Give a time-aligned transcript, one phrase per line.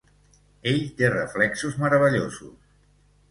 [0.69, 2.59] Ell té reflexos meravellosos.